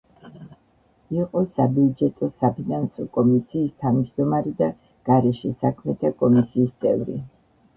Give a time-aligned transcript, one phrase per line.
[1.15, 4.71] იყო საბიუჯეტო-საფინანსო კომისიის თავმჯდომარე და
[5.11, 7.21] გარეშე საქმეთა კომისიის წევრი.